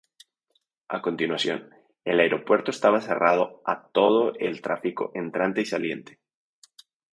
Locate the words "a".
0.87-0.99, 3.65-3.83